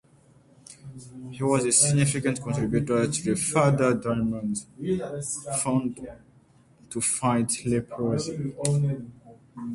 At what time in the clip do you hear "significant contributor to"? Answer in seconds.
1.71-3.21